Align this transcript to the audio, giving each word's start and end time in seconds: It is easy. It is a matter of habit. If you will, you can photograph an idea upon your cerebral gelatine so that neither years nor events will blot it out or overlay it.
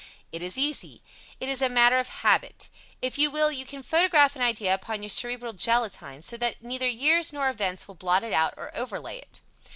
It 0.31 0.41
is 0.41 0.57
easy. 0.57 1.03
It 1.39 1.47
is 1.47 1.61
a 1.61 1.69
matter 1.69 1.99
of 1.99 2.07
habit. 2.07 2.69
If 3.03 3.19
you 3.19 3.29
will, 3.29 3.51
you 3.51 3.67
can 3.67 3.83
photograph 3.83 4.35
an 4.35 4.41
idea 4.41 4.73
upon 4.73 5.03
your 5.03 5.11
cerebral 5.11 5.53
gelatine 5.53 6.23
so 6.23 6.37
that 6.37 6.63
neither 6.63 6.87
years 6.87 7.31
nor 7.31 7.51
events 7.51 7.87
will 7.87 7.93
blot 7.93 8.23
it 8.23 8.33
out 8.33 8.55
or 8.57 8.75
overlay 8.75 9.19
it. 9.19 9.41